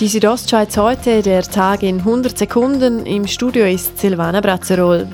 Die 0.00 0.08
Südostschweiz 0.08 0.78
heute, 0.78 1.20
der 1.20 1.42
Tag 1.42 1.82
in 1.82 1.98
100 1.98 2.38
Sekunden. 2.38 3.04
Im 3.04 3.26
Studio 3.26 3.66
ist 3.66 3.98
Silvana 3.98 4.40
Brazzerol. 4.40 5.06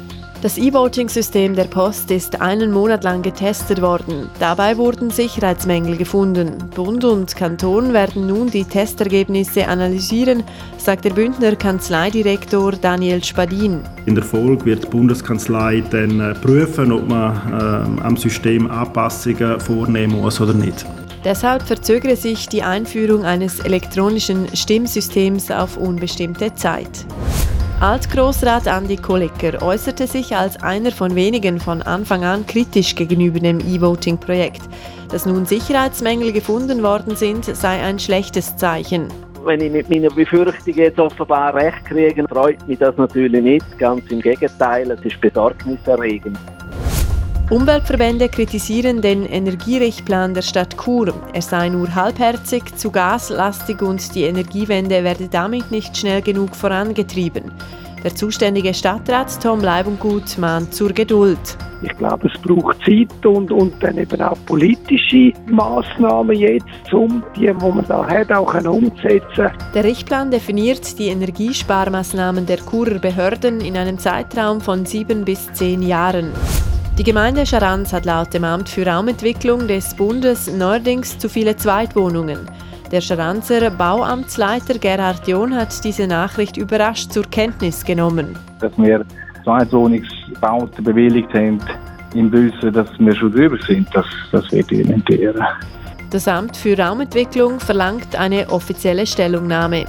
Das 0.42 0.58
E-Voting-System 0.58 1.56
der 1.56 1.64
Post 1.64 2.12
ist 2.12 2.40
einen 2.40 2.70
Monat 2.70 3.02
lang 3.02 3.20
getestet 3.20 3.82
worden. 3.82 4.30
Dabei 4.38 4.76
wurden 4.76 5.10
Sicherheitsmängel 5.10 5.96
gefunden. 5.96 6.52
Bund 6.76 7.04
und 7.04 7.34
Kanton 7.34 7.94
werden 7.94 8.28
nun 8.28 8.48
die 8.48 8.62
Testergebnisse 8.62 9.66
analysieren, 9.66 10.44
sagt 10.78 11.04
der 11.04 11.14
Bündner 11.14 11.56
Kanzleidirektor 11.56 12.70
Daniel 12.70 13.24
Spadin. 13.24 13.80
In 14.04 14.14
der 14.14 14.22
Folge 14.22 14.66
wird 14.66 14.84
die 14.84 14.88
Bundeskanzlei 14.88 15.82
dann 15.90 16.20
äh, 16.20 16.32
prüfen, 16.34 16.92
ob 16.92 17.08
man 17.08 17.98
äh, 17.98 18.02
am 18.04 18.16
System 18.16 18.70
Anpassungen 18.70 19.58
vornehmen 19.58 20.20
muss 20.20 20.40
oder 20.40 20.54
nicht. 20.54 20.86
Deshalb 21.26 21.62
verzögere 21.62 22.14
sich 22.14 22.48
die 22.48 22.62
Einführung 22.62 23.24
eines 23.24 23.58
elektronischen 23.58 24.46
Stimmsystems 24.54 25.50
auf 25.50 25.76
unbestimmte 25.76 26.54
Zeit. 26.54 27.04
Altgroßrat 27.80 28.68
Andi 28.68 28.94
Kollecker 28.94 29.60
äußerte 29.60 30.06
sich 30.06 30.36
als 30.36 30.62
einer 30.62 30.92
von 30.92 31.16
wenigen 31.16 31.58
von 31.58 31.82
Anfang 31.82 32.22
an 32.22 32.46
kritisch 32.46 32.94
gegenüber 32.94 33.40
dem 33.40 33.58
E-Voting-Projekt. 33.58 34.62
Dass 35.10 35.26
nun 35.26 35.46
Sicherheitsmängel 35.46 36.30
gefunden 36.30 36.84
worden 36.84 37.16
sind, 37.16 37.44
sei 37.44 37.82
ein 37.82 37.98
schlechtes 37.98 38.56
Zeichen. 38.56 39.08
Wenn 39.44 39.60
ich 39.60 39.72
mit 39.72 39.90
meiner 39.90 40.10
Befürchtung 40.10 40.74
jetzt 40.74 41.00
offenbar 41.00 41.52
recht 41.56 41.84
kriege, 41.86 42.24
freut 42.28 42.68
mich 42.68 42.78
das 42.78 42.96
natürlich 42.96 43.42
nicht. 43.42 43.78
Ganz 43.78 44.08
im 44.12 44.20
Gegenteil, 44.20 44.92
es 44.92 45.04
ist 45.04 45.20
besorgniserregend. 45.20 46.38
Umweltverbände 47.48 48.28
kritisieren 48.28 49.00
den 49.00 49.24
Energierichtplan 49.24 50.34
der 50.34 50.42
Stadt 50.42 50.76
Chur. 50.76 51.14
Er 51.32 51.42
sei 51.42 51.68
nur 51.68 51.94
halbherzig, 51.94 52.74
zu 52.74 52.90
gaslastig 52.90 53.82
und 53.82 54.16
die 54.16 54.24
Energiewende 54.24 55.04
werde 55.04 55.28
damit 55.28 55.70
nicht 55.70 55.96
schnell 55.96 56.22
genug 56.22 56.56
vorangetrieben. 56.56 57.52
Der 58.02 58.12
zuständige 58.12 58.74
Stadtrat 58.74 59.40
Tom 59.40 59.60
Leibungut 59.60 60.36
mahnt 60.38 60.74
zur 60.74 60.90
Geduld. 60.90 61.38
Ich 61.82 61.96
glaube, 61.98 62.28
es 62.34 62.40
braucht 62.42 62.78
Zeit 62.84 63.24
und, 63.24 63.52
und 63.52 63.80
dann 63.80 63.96
eben 63.96 64.20
auch 64.20 64.36
politische 64.46 65.32
Maßnahmen 65.46 66.36
jetzt, 66.36 66.92
um 66.92 67.22
die, 67.36 67.46
die 67.46 67.52
man 67.52 67.84
da 67.86 68.04
hat, 68.08 68.32
auch 68.32 68.54
umzusetzen. 68.54 69.52
Der 69.72 69.84
Richtplan 69.84 70.32
definiert 70.32 70.98
die 70.98 71.08
Energiesparmaßnahmen 71.08 72.44
der 72.44 72.58
Churer 72.58 72.98
Behörden 72.98 73.60
in 73.60 73.76
einem 73.76 74.00
Zeitraum 74.00 74.60
von 74.60 74.84
sieben 74.84 75.24
bis 75.24 75.52
zehn 75.52 75.82
Jahren. 75.82 76.32
Die 76.98 77.04
Gemeinde 77.04 77.44
Scharanz 77.44 77.92
hat 77.92 78.06
laut 78.06 78.32
dem 78.32 78.44
Amt 78.44 78.70
für 78.70 78.86
Raumentwicklung 78.86 79.68
des 79.68 79.94
Bundes 79.94 80.50
neuerdings 80.50 81.18
zu 81.18 81.28
viele 81.28 81.54
Zweitwohnungen. 81.54 82.38
Der 82.90 83.02
Scharanzer 83.02 83.68
Bauamtsleiter 83.68 84.78
Gerhard 84.78 85.28
John 85.28 85.54
hat 85.54 85.84
diese 85.84 86.06
Nachricht 86.06 86.56
überrascht 86.56 87.12
zur 87.12 87.24
Kenntnis 87.24 87.84
genommen. 87.84 88.34
Dass 88.60 88.72
wir 88.78 89.04
Zweitwohnungsbauten 89.44 90.82
bewilligt 90.82 91.34
haben, 91.34 91.60
im 92.14 92.32
Wissen, 92.32 92.72
dass 92.72 92.88
wir 92.98 93.14
schon 93.14 93.30
drüber 93.30 93.58
sind, 93.66 93.88
das, 93.92 94.06
das 94.32 94.50
wird 94.50 94.72
Ihnen 94.72 94.92
entbehren. 94.92 95.44
Das 96.08 96.26
Amt 96.26 96.56
für 96.56 96.78
Raumentwicklung 96.78 97.60
verlangt 97.60 98.16
eine 98.16 98.48
offizielle 98.48 99.06
Stellungnahme. 99.06 99.84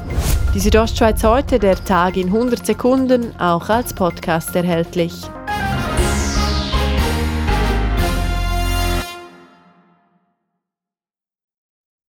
Die 0.54 0.60
Südostschweiz 0.60 1.24
heute, 1.24 1.58
der 1.58 1.82
Tag 1.86 2.18
in 2.18 2.28
100 2.28 2.66
Sekunden, 2.66 3.32
auch 3.40 3.70
als 3.70 3.94
Podcast 3.94 4.54
erhältlich. 4.58 5.22